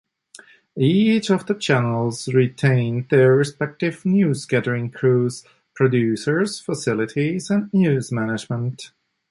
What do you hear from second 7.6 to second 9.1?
news management.